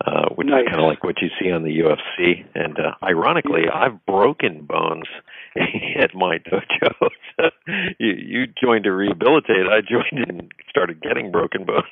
[0.07, 0.63] uh, which Nice.
[0.63, 2.45] is kind of like what you see on the UFC.
[2.55, 5.07] And uh, ironically, I've broken bones
[5.99, 6.93] at my dojo.
[7.39, 7.51] So
[7.99, 9.67] you, you joined to rehabilitate.
[9.71, 11.85] I joined and started getting broken bones.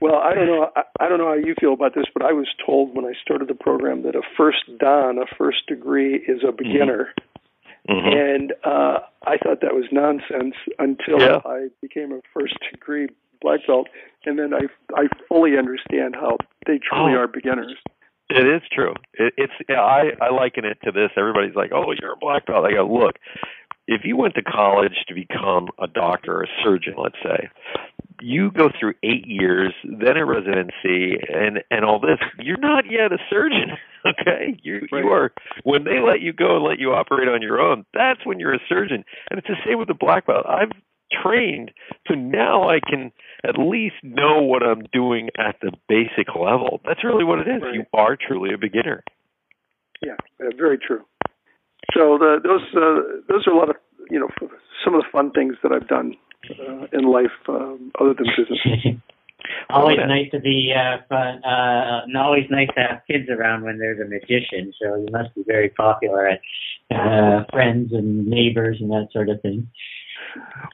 [0.00, 0.70] Well, I don't know.
[0.76, 3.12] I, I don't know how you feel about this, but I was told when I
[3.22, 7.12] started the program that a first dan, a first degree, is a beginner,
[7.88, 8.14] Mhm.
[8.14, 11.40] and uh, I thought that was nonsense until Yeah.
[11.44, 13.08] I became a first degree
[13.40, 13.88] black belt,
[14.24, 14.62] and then I
[14.94, 17.18] I fully understand how they truly Oh.
[17.20, 17.76] are beginners.
[18.28, 18.94] It is true.
[19.14, 21.10] It, it's yeah, I I liken it to this.
[21.16, 23.20] Everybody's like, "Oh, you're a black belt." I go, "Look,
[23.86, 27.48] if you went to college to become a doctor or a surgeon, let's say,
[28.20, 32.18] you go through eight years, then a residency, and and all this.
[32.38, 33.72] You're not yet a surgeon,
[34.06, 34.58] okay?
[34.62, 35.32] You you are
[35.64, 37.84] when they let you go and let you operate on your own.
[37.94, 40.46] That's when you're a surgeon, and it's the same with the black belt.
[40.46, 40.72] I've
[41.22, 41.70] trained,
[42.08, 43.12] so now I can
[43.44, 46.80] at least know what I'm doing at the basic level.
[46.84, 47.62] That's really what it is.
[47.62, 47.74] Right.
[47.74, 49.04] You are truly a beginner.
[50.02, 51.04] Yeah, uh, very true.
[51.94, 53.76] So the, those uh, those are a lot of
[54.10, 54.50] you know f-
[54.84, 56.14] some of the fun things that I've done
[56.50, 59.00] uh, in life um, other than business.
[59.70, 63.64] always Oh, nice to be uh, fun, uh, and always nice to have kids around
[63.64, 64.72] when there's a magician.
[64.80, 66.40] So you must be very popular at
[66.94, 69.68] uh, friends and neighbors and that sort of thing.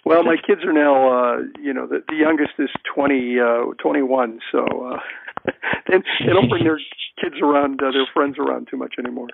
[0.04, 4.40] Well, my kids are now, uh, you know, the, the youngest is 20, uh, 21,
[4.50, 4.98] so uh,
[5.88, 6.80] they, they don't bring their
[7.20, 9.28] kids around, uh, their friends around too much anymore.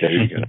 [0.00, 0.42] There you go.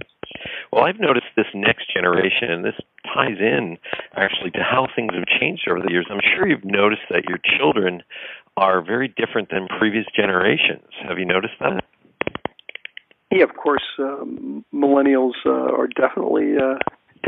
[0.72, 2.74] Well, I've noticed this next generation, and this
[3.14, 3.78] ties in
[4.14, 6.06] actually to how things have changed over the years.
[6.10, 8.02] I'm sure you've noticed that your children
[8.56, 10.84] are very different than previous generations.
[11.08, 11.84] Have you noticed that?
[13.30, 16.78] Yeah, of course, um, millennials uh, are definitely uh,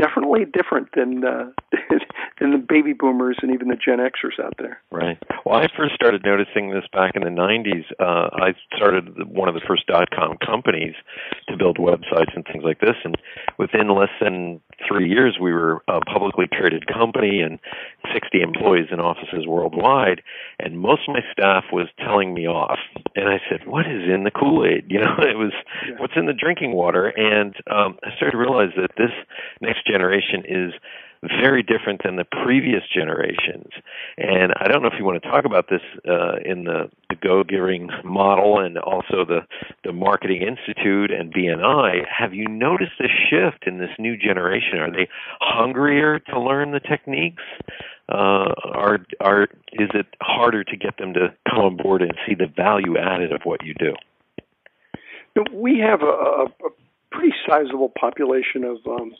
[0.01, 1.51] definitely different than uh,
[2.39, 4.81] than the baby boomers and even the Gen Xers out there.
[4.91, 5.17] Right.
[5.45, 7.85] Well, I first started noticing this back in the 90s.
[7.99, 10.95] Uh, I started one of the first dot com companies
[11.49, 12.95] to build websites and things like this.
[13.03, 13.15] And
[13.57, 17.59] within less than three years, we were a publicly traded company and
[18.13, 20.21] 60 employees in offices worldwide.
[20.59, 22.79] And most of my staff was telling me off.
[23.15, 24.85] And I said, What is in the Kool Aid?
[24.91, 25.53] You know, it was
[25.99, 27.07] what's in the drinking water.
[27.07, 29.11] And um, I started to realize that this
[29.61, 30.73] next generation is
[31.39, 33.69] very different than the previous generations.
[34.17, 37.15] And I don't know if you want to talk about this uh, in the, the
[37.15, 39.41] Go Giving model and also the,
[39.83, 42.05] the Marketing Institute and BNI.
[42.07, 44.79] Have you noticed a shift in this new generation?
[44.79, 45.07] Are they
[45.39, 47.43] hungrier to learn the techniques?
[48.09, 52.35] Uh, are are is it harder to get them to come on board and see
[52.35, 53.93] the value added of what you do?
[55.53, 56.69] We have a, a
[57.11, 59.13] pretty sizable population of um,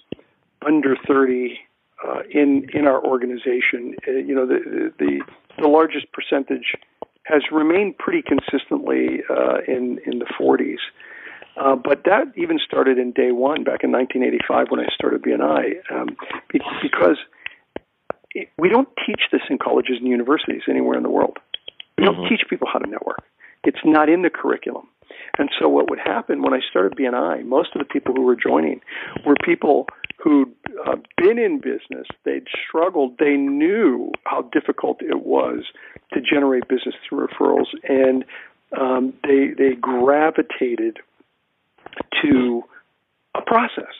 [0.65, 1.59] under 30
[2.05, 3.95] uh, in in our organization.
[4.07, 5.21] Uh, you know, the, the
[5.59, 6.75] the largest percentage
[7.23, 10.79] has remained pretty consistently uh, in in the 40s.
[11.57, 15.81] Uh, but that even started in day one back in 1985 when I started BNI,
[15.91, 16.15] um,
[16.81, 17.17] because
[18.33, 21.37] it, we don't teach this in colleges and universities anywhere in the world.
[21.97, 22.29] We don't Mhm.
[22.29, 23.21] teach people how to network.
[23.65, 24.87] It's not in the curriculum.
[25.37, 28.35] And so what would happen when I started BNI, most of the people who were
[28.35, 28.81] joining
[29.25, 29.87] were people
[30.21, 30.53] who'd
[30.85, 35.63] uh, been in business, they'd struggled, they knew how difficult it was
[36.13, 38.23] to generate business through referrals, and
[38.79, 40.99] um, they they gravitated
[42.21, 42.63] to
[43.35, 43.93] a process.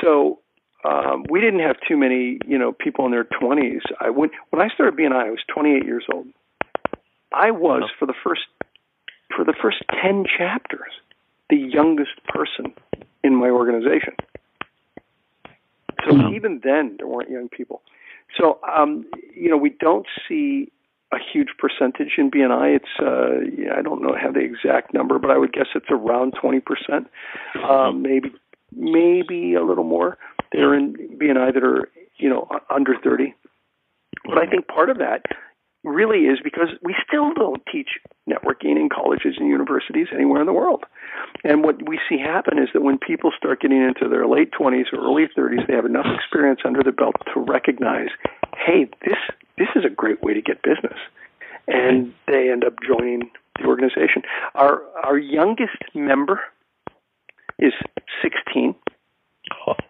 [0.00, 0.40] So
[0.84, 3.80] um, we didn't have too many, you know, people in their 20s.
[4.00, 6.26] I when when I started BNI, I was 28 years old.
[7.32, 8.42] I was for the first
[9.34, 10.92] for the first 10 chapters
[11.50, 12.72] the youngest person
[13.22, 14.14] in my organization.
[16.04, 16.32] So Wow.
[16.32, 17.82] even then, there weren't young people.
[18.38, 20.70] So um, you know, we don't see
[21.12, 22.76] a huge percentage in BNI.
[22.76, 25.90] It's uh, yeah, I don't know have the exact number, but I would guess it's
[25.90, 27.08] around 20 percent,
[27.68, 28.32] um, maybe
[28.74, 30.16] maybe a little more.
[30.52, 33.34] There in BNI that are you know under 30.
[34.24, 35.22] But I think part of that
[35.84, 40.52] really is because we still don't teach networking in colleges and universities anywhere in the
[40.52, 40.84] world.
[41.44, 44.92] And what we see happen is that when people start getting into their late 20s
[44.92, 48.08] or early 30s, they have enough experience under the belt to recognize,
[48.56, 49.18] hey, this
[49.58, 50.98] this is a great way to get business.
[51.68, 54.22] And they end up joining the organization.
[54.54, 56.40] Our our youngest member
[57.58, 57.72] is
[58.22, 58.74] 16.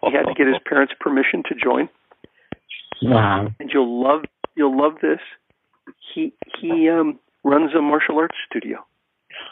[0.03, 1.89] He had to get his parents' permission to join.
[3.01, 3.47] Wow.
[3.59, 4.23] And you'll love
[4.55, 5.19] you'll love this.
[6.13, 8.85] He he um, runs a martial arts studio.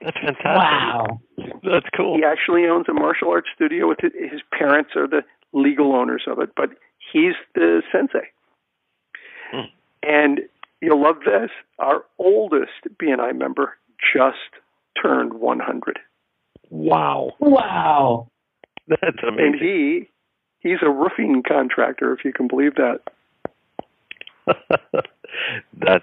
[0.00, 0.44] That's fantastic.
[0.44, 1.20] Wow.
[1.62, 2.16] That's cool.
[2.16, 3.88] He actually owns a martial arts studio.
[3.88, 6.70] With his, his parents are the legal owners of it, but
[7.12, 8.28] he's the sensei.
[9.50, 9.66] Hmm.
[10.02, 10.40] And
[10.80, 11.50] you'll love this.
[11.78, 13.76] Our oldest BNI member
[14.14, 14.36] just
[15.00, 15.98] turned 100.
[16.70, 17.32] Wow.
[17.38, 18.28] Wow.
[18.88, 19.44] That's amazing.
[19.44, 20.08] and he
[20.60, 23.00] he's a roofing contractor if you can believe that
[25.80, 26.02] that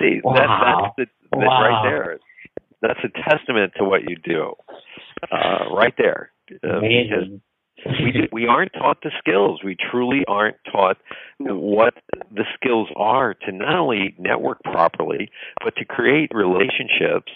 [0.00, 0.34] see Wow.
[0.34, 0.48] that
[0.96, 1.62] that's the that Wow.
[1.62, 2.18] right there.
[2.80, 4.54] That's a testament to what you do,
[5.32, 6.30] uh, right there.
[6.64, 7.40] Uh, Amazing.
[8.02, 9.60] we do, we aren't taught the skills.
[9.64, 10.96] We truly aren't taught
[11.40, 11.94] what
[12.30, 15.28] the skills are to not only network properly,
[15.64, 17.32] but to create relationships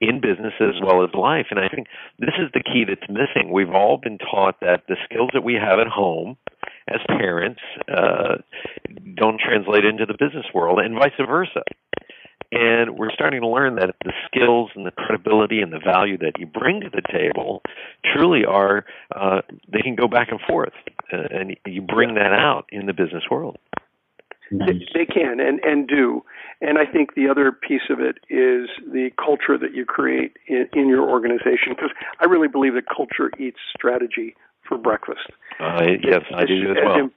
[0.00, 1.46] in business as well as life.
[1.50, 1.86] And I think
[2.18, 3.52] this is the key that's missing.
[3.52, 6.36] We've all been taught that the skills that we have at home
[6.88, 8.36] as parents uh,
[9.14, 11.62] don't translate into the business world, and vice versa.
[12.50, 16.32] And we're starting to learn that the skills and the credibility and the value that
[16.38, 17.62] you bring to the table
[18.14, 18.84] truly are,
[19.16, 19.40] uh,
[19.72, 20.74] they can go back and forth.
[21.10, 23.56] Uh, and you bring that out in the business world.
[24.52, 26.22] They, they can and and do,
[26.60, 30.68] and I think the other piece of it is the culture that you create in,
[30.74, 31.70] in your organization.
[31.70, 31.90] Because
[32.20, 34.36] I really believe that culture eats strategy
[34.68, 35.30] for breakfast.
[35.58, 36.98] Uh, yes, I do as well.
[36.98, 37.12] im-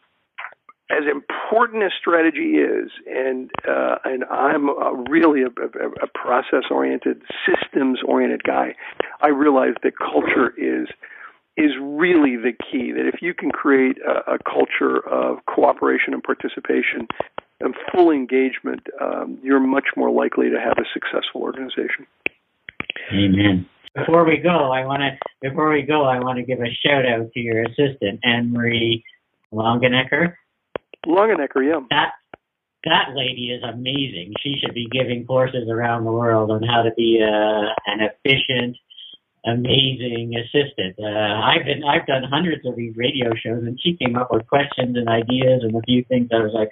[0.89, 7.23] as important as strategy is, and uh, and I'm a, really a, a, a process-oriented,
[7.45, 8.75] systems-oriented guy,
[9.21, 10.87] I realize that culture is
[11.57, 12.91] is really the key.
[12.91, 17.07] That if you can create a, a culture of cooperation and participation
[17.61, 22.05] and full engagement, um, you're much more likely to have a successful organization.
[23.13, 23.67] Amen.
[23.95, 27.05] Before we go, I want to before we go, I want to give a shout
[27.05, 29.03] out to your assistant Anne Marie
[29.53, 30.35] Longenecker.
[31.07, 31.79] Longenecker, yeah.
[31.89, 32.11] That
[32.83, 34.33] that lady is amazing.
[34.41, 38.77] She should be giving courses around the world on how to be uh, an efficient,
[39.45, 40.95] amazing assistant.
[40.99, 44.47] Uh, I've been I've done hundreds of these radio shows, and she came up with
[44.47, 46.29] questions and ideas and a few things.
[46.33, 46.69] I was like,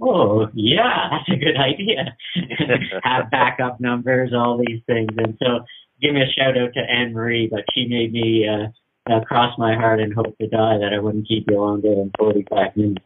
[0.00, 2.16] oh yeah, that's a good idea.
[3.02, 5.64] Have backup numbers, all these things, and so
[6.00, 7.48] give me a shout out to Anne Marie.
[7.50, 10.98] But she made me uh, uh, cross my heart and hope to die that I
[10.98, 13.04] wouldn't keep you longer than forty five minutes.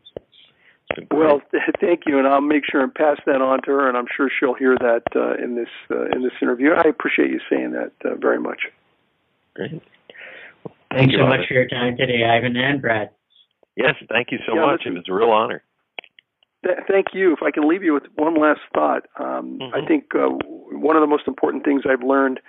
[1.13, 1.41] Well,
[1.81, 4.29] thank you, and I'll make sure and pass that on to her, and I'm sure
[4.29, 6.73] she'll hear that uh, in this uh, in this interview.
[6.73, 8.59] I appreciate you saying that uh, very much.
[9.69, 9.83] Great.
[10.65, 11.39] Well, Thanks you, so Ivan.
[11.39, 13.11] much for your time today, Ivan and Brad.
[13.77, 14.83] Yes, thank you so Yeah, much.
[14.87, 15.63] It was a real honor.
[16.65, 17.33] Th- thank you.
[17.33, 19.75] If I can leave you with one last thought, um, Mhm.
[19.75, 22.41] I think uh, one of the most important things I've learned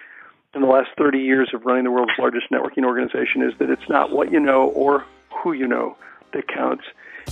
[0.53, 3.87] in the last 30 years of running the world's largest networking organization is that it's
[3.89, 5.95] not what you know or who you know
[6.33, 6.83] that counts.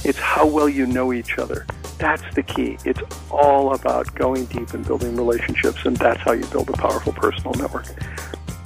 [0.05, 1.65] It's how well you know each other.
[1.97, 2.77] That's the key.
[2.86, 3.01] It's
[3.32, 7.53] all about going deep and building relationships, and that's how you build a powerful personal
[7.55, 7.88] network.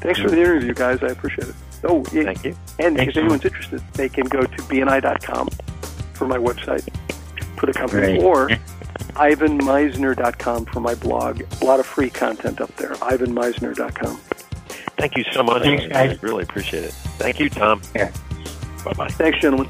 [0.03, 1.01] Thanks for the interview, guys.
[1.01, 1.55] I appreciate it.
[1.85, 2.23] Oh, yeah.
[2.23, 2.55] Thank you.
[2.79, 5.47] And Thanks if so anyone's interested, they can go to bni.com
[6.13, 6.87] for my website
[7.57, 8.21] for the company, Great.
[8.23, 8.49] or
[9.15, 11.41] ivanmisner.com for my blog.
[11.61, 12.93] A lot of free content up there.
[12.95, 14.17] ivanmisner.com.
[14.97, 15.63] Thank you so much.
[15.63, 16.17] Thanks, guys.
[16.17, 16.91] I really appreciate it.
[17.17, 17.81] Thank you, Tom.
[17.95, 18.11] Yeah.
[18.85, 19.07] Bye bye.
[19.09, 19.69] Thanks, gentlemen.